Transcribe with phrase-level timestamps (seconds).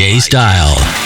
[0.00, 0.99] J Style.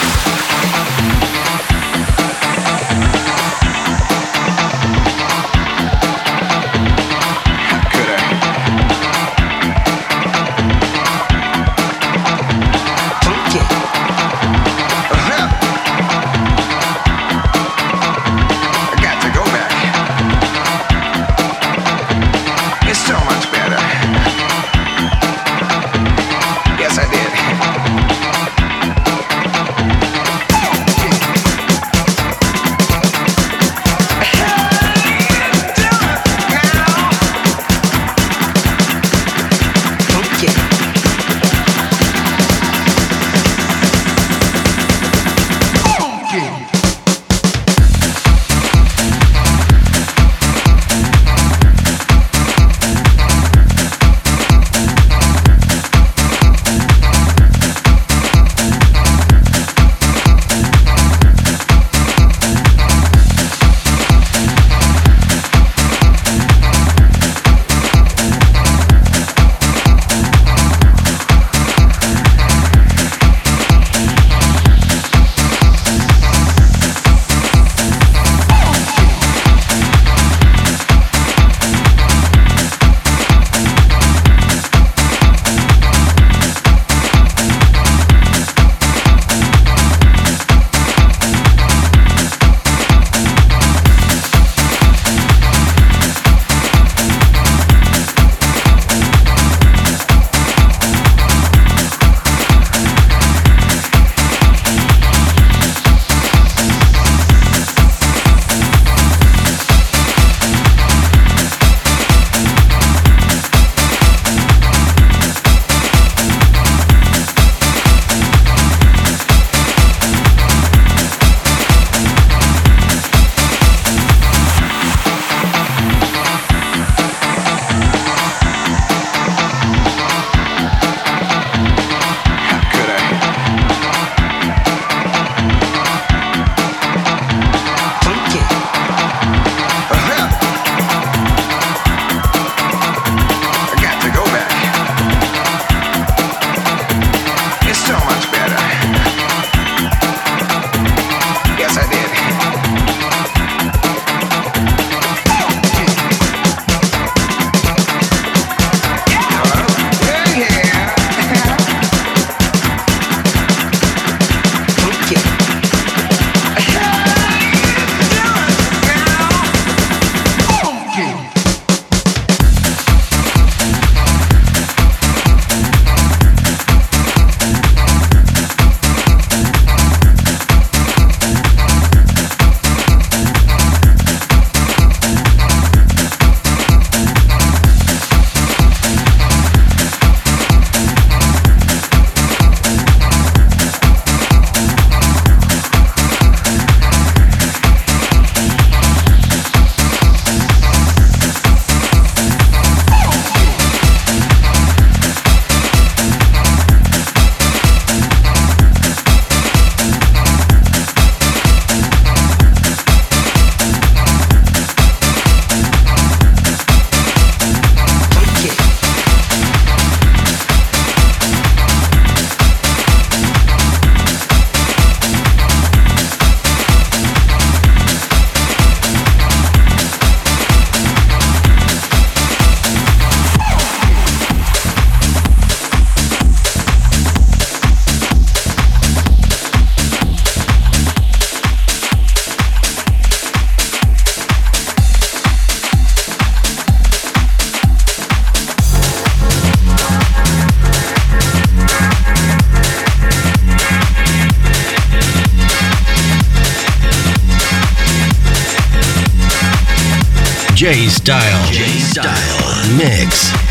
[260.65, 261.51] J Style.
[261.51, 262.75] J Style.
[262.75, 263.44] Mix.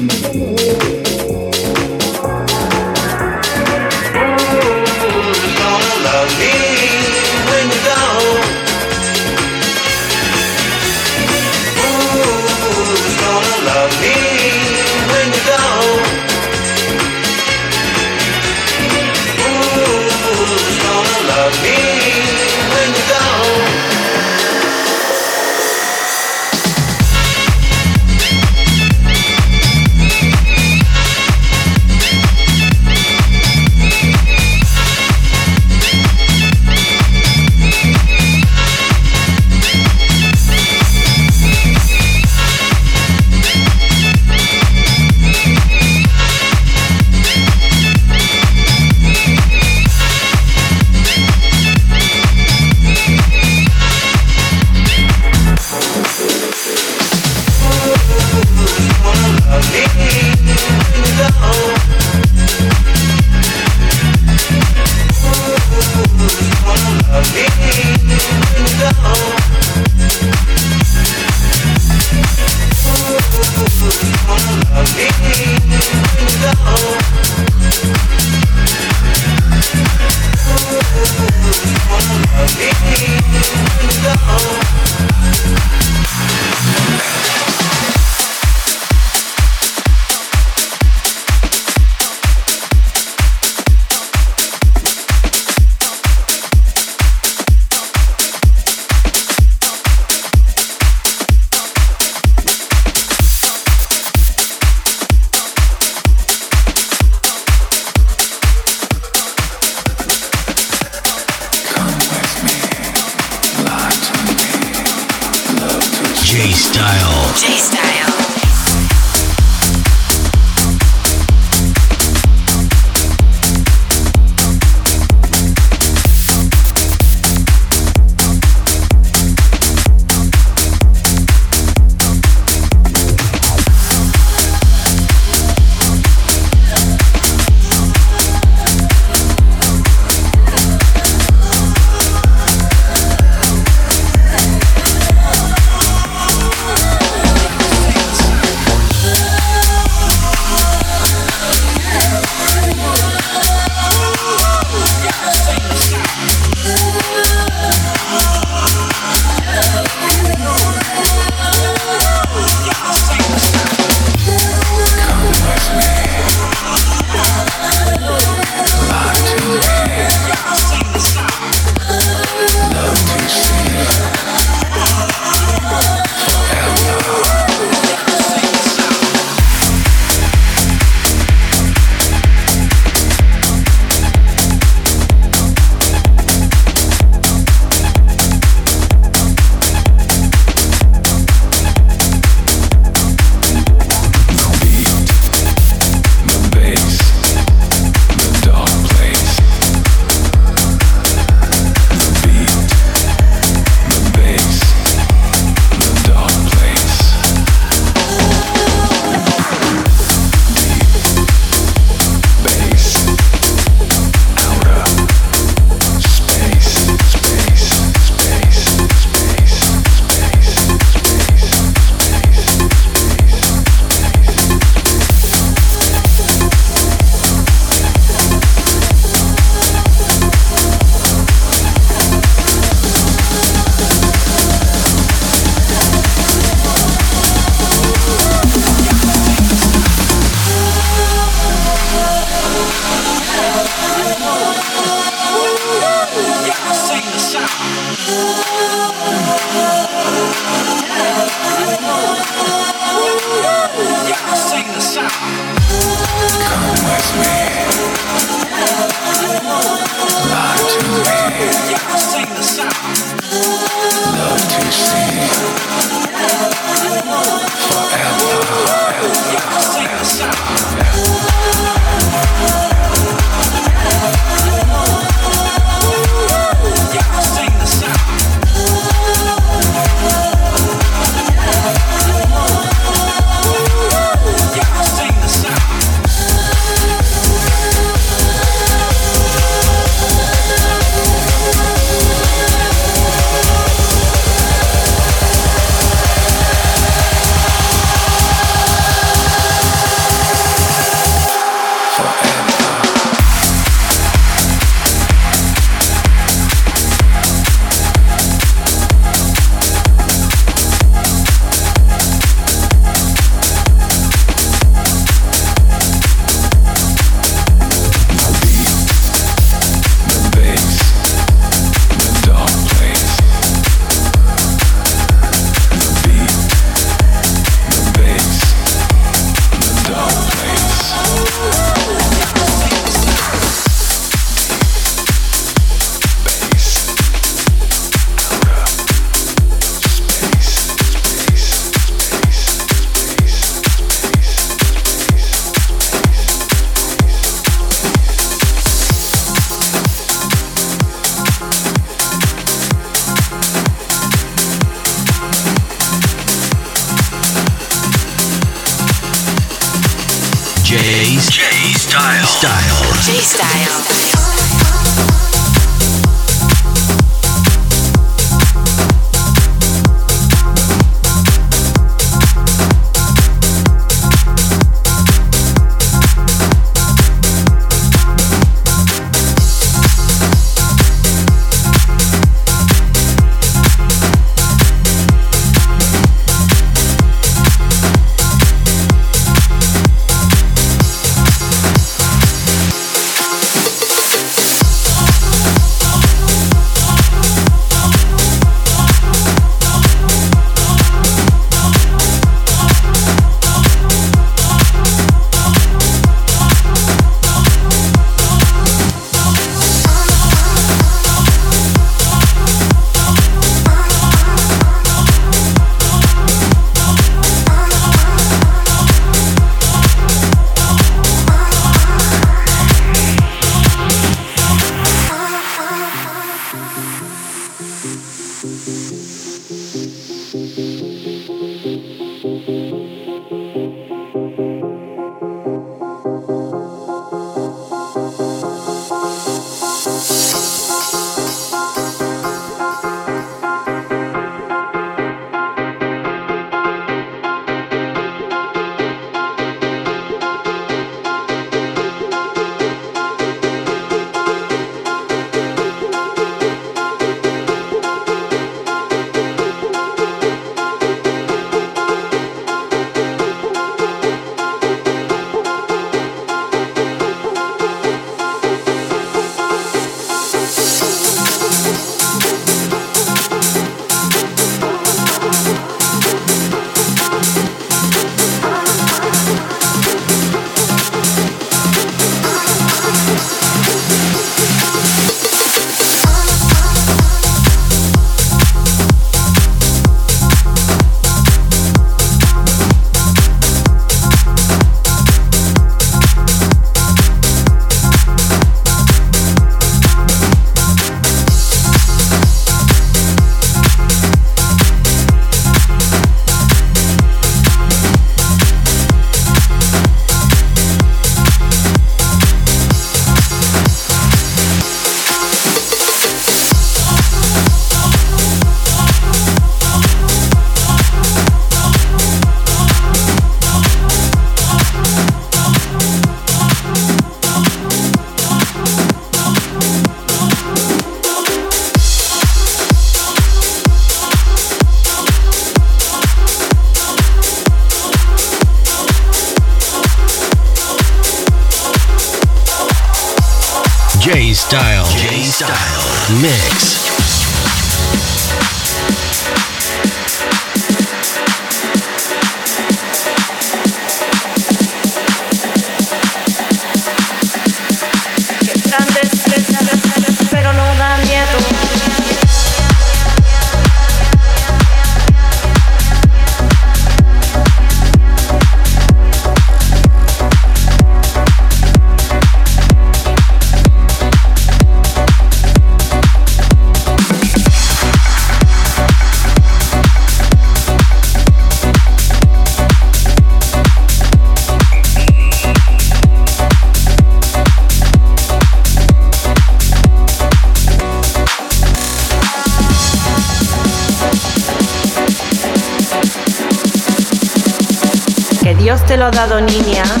[599.01, 600.00] Lo ha dado niña.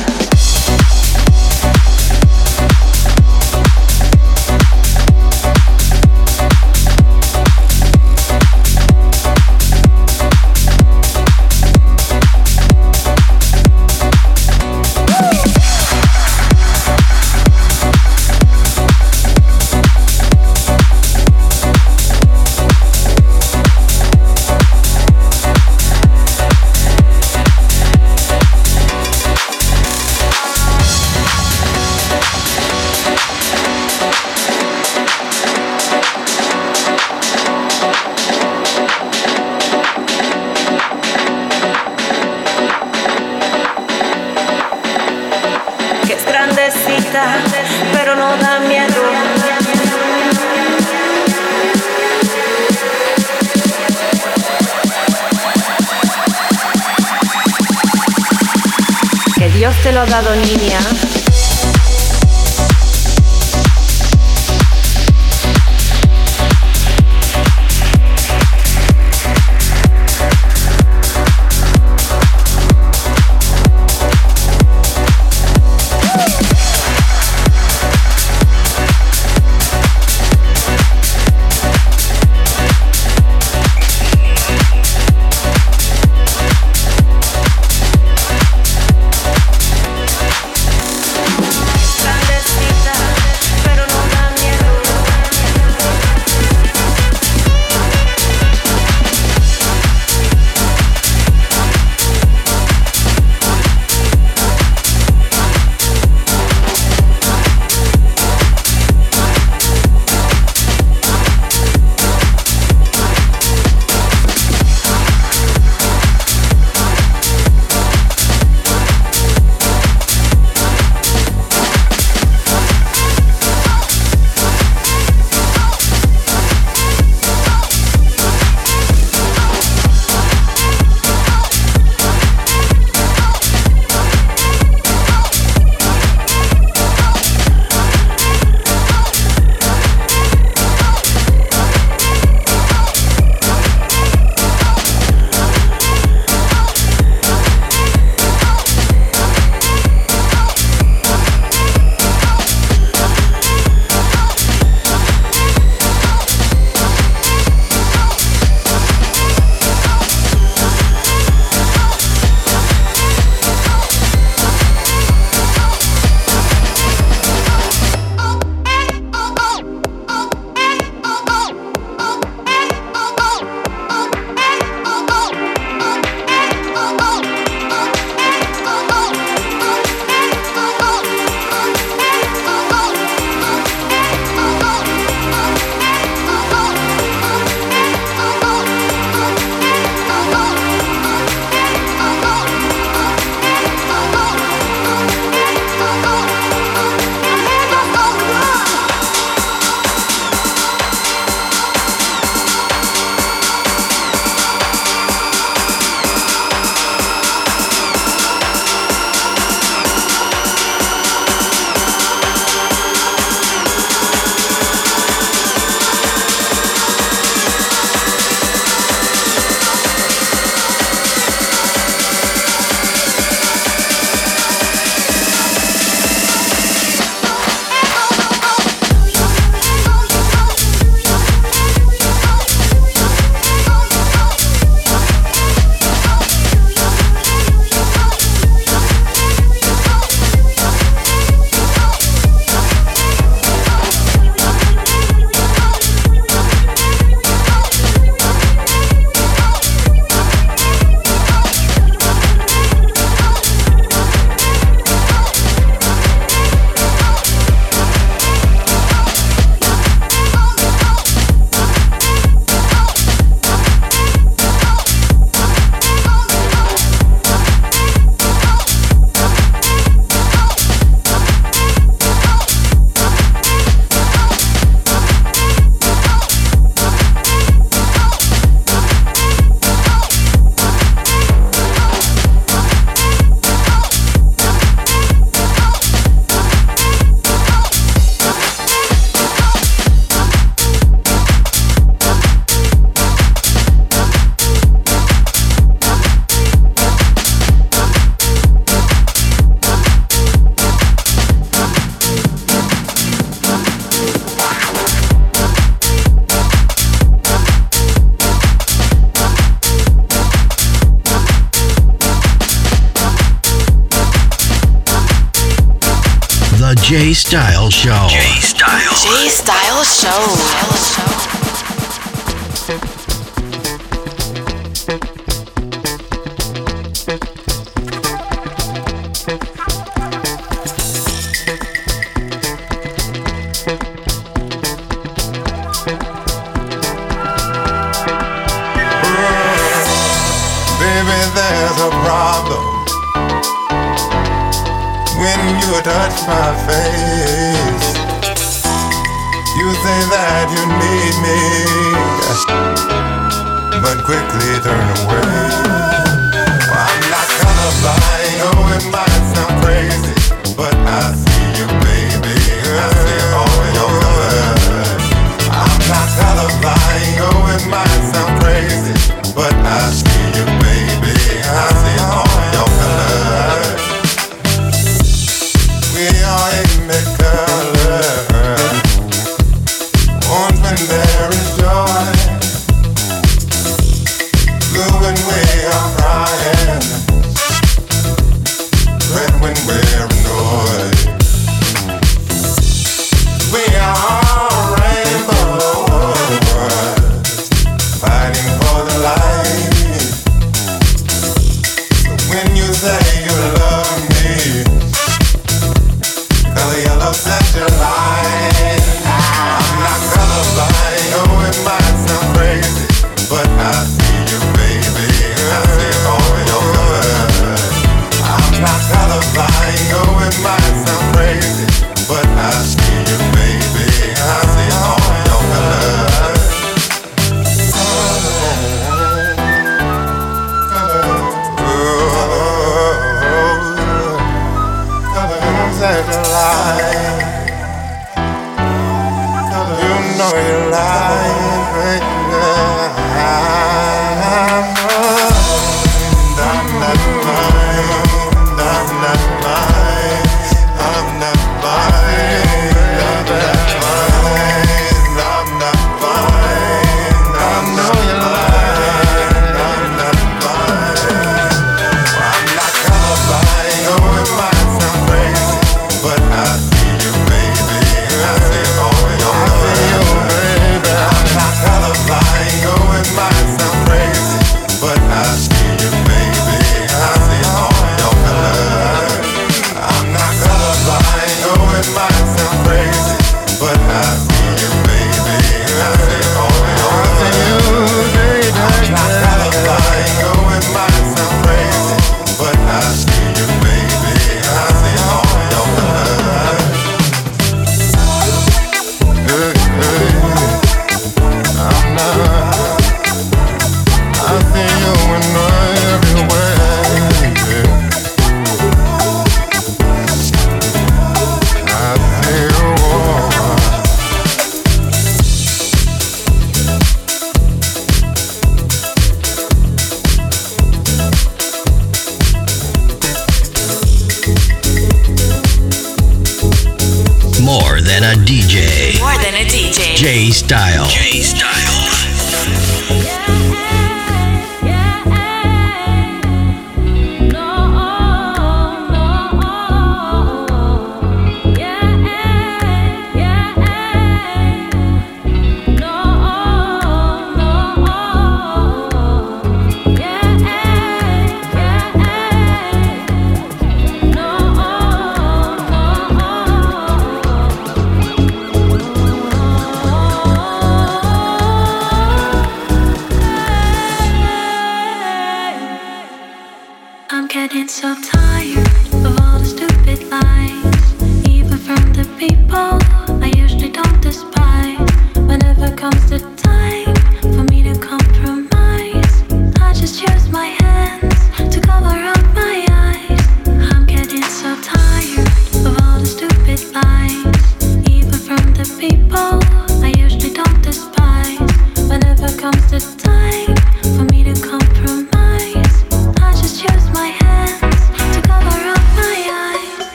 [316.91, 318.09] J Style Show.
[318.09, 318.95] J Style.
[318.97, 321.30] J Style Show.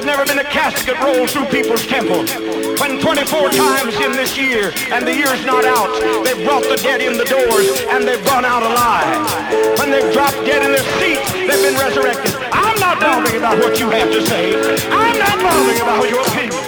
[0.00, 2.24] There's never been a casket rolled through people's temple.
[2.80, 5.92] When 24 times in this year, and the year's not out,
[6.24, 9.20] they've brought the dead in the doors, and they've gone out alive.
[9.76, 12.32] When they've dropped dead in their seats, they've been resurrected.
[12.48, 14.56] I'm not bothering about what you have to say.
[14.88, 16.64] I'm not bothering about your opinion.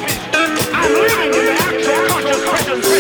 [0.77, 2.92] I'm living in the actual conscious presence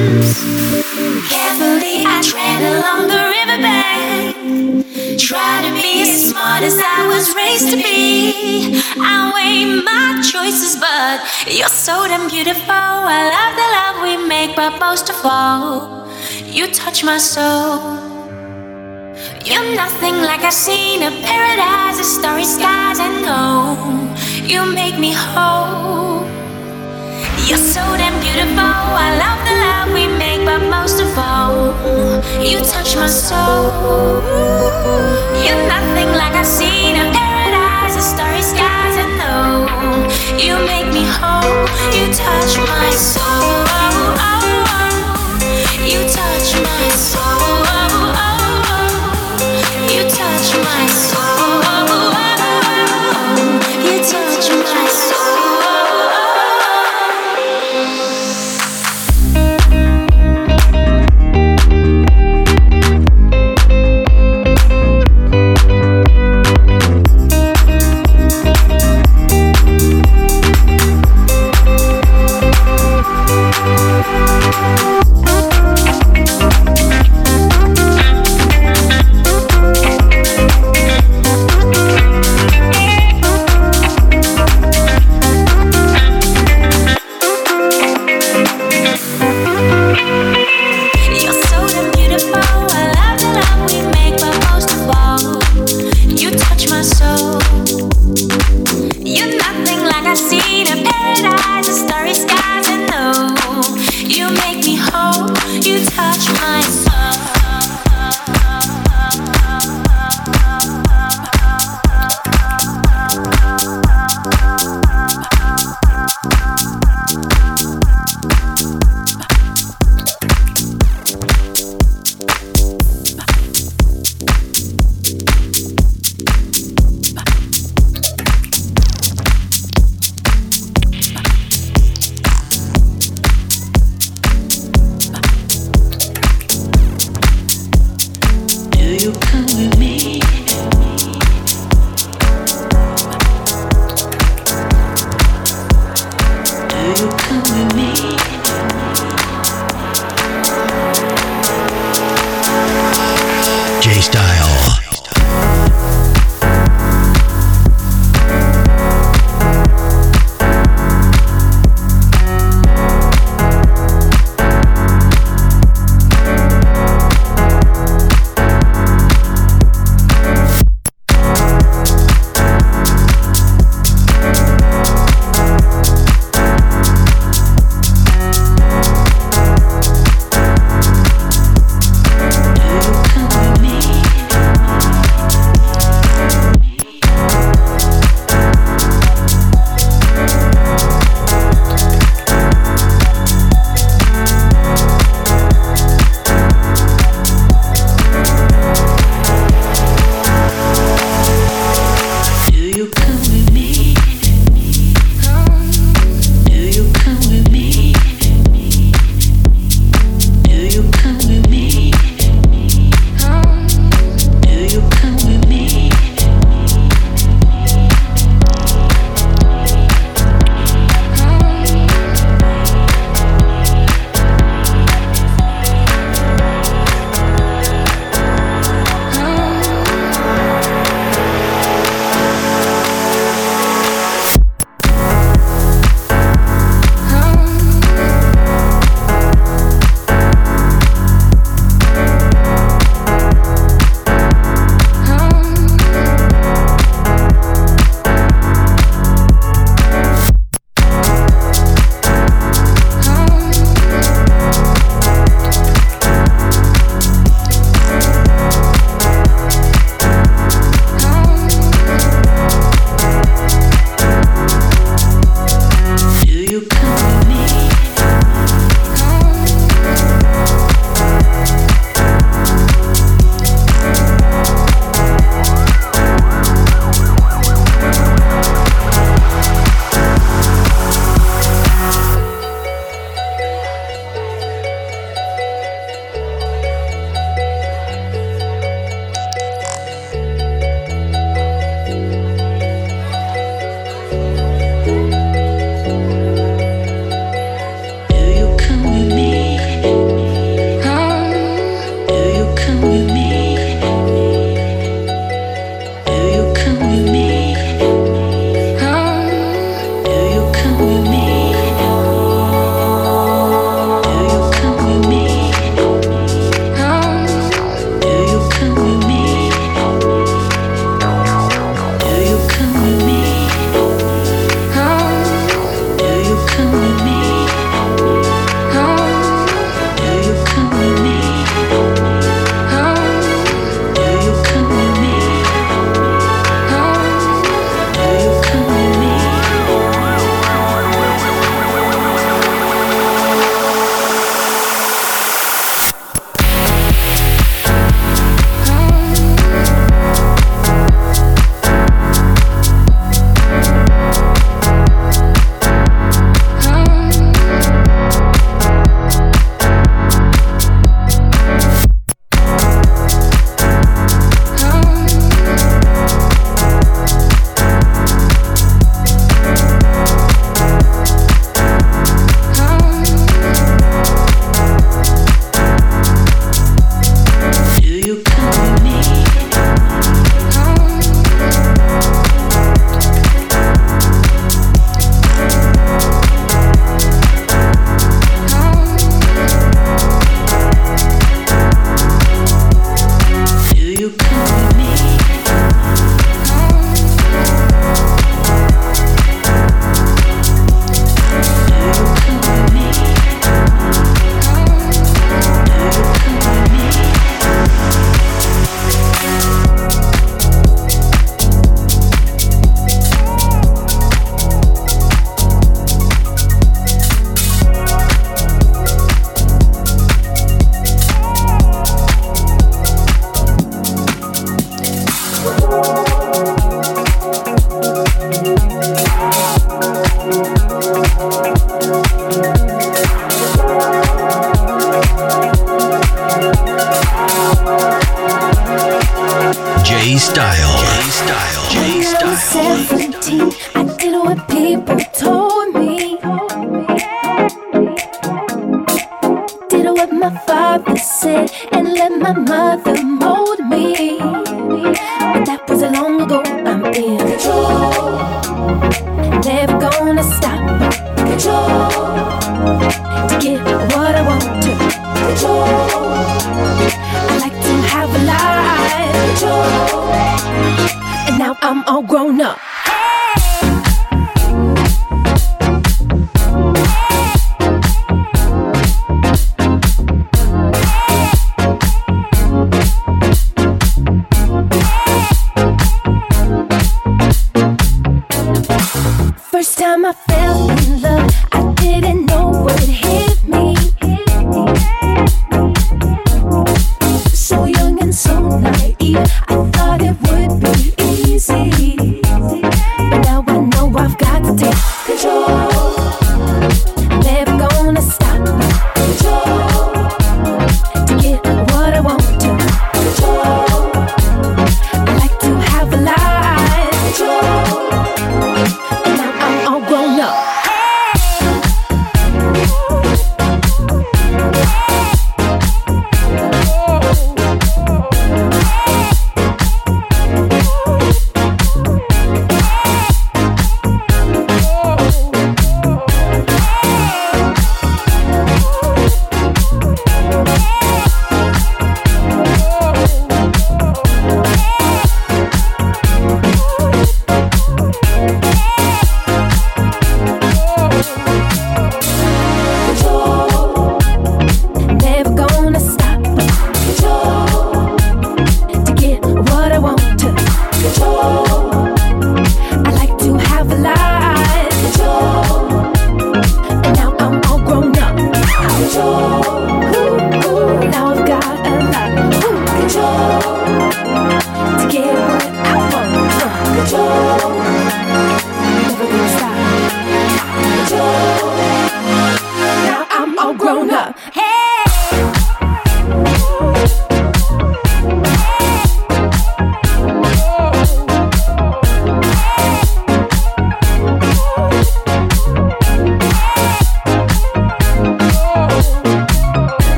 [0.00, 0.34] arms.
[1.28, 5.18] Carefully, I tread along the riverbank.
[5.18, 8.82] Try to be as smart as I was raised to be.
[8.96, 12.70] I weigh my choices, but you're so damn beautiful.
[12.70, 16.08] I love the love we make, but most of all,
[16.44, 18.08] you touch my soul.
[19.44, 22.98] You're nothing like I've seen a paradise of starry skies.
[23.00, 23.76] I know
[24.44, 26.39] you make me whole.
[27.50, 28.72] You're so damn beautiful.
[29.06, 31.74] I love the love we make, but most of all,
[32.40, 34.22] you touch my soul.
[35.44, 36.94] You're nothing like I've seen
[38.00, 38.96] starry skies,
[40.42, 43.24] you make me whole, you touch my soul.
[43.24, 45.06] Oh, oh, oh.
[45.84, 47.69] You touch my soul.